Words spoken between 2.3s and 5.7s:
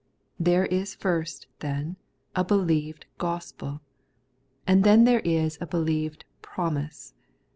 a believed gospel, and then there is a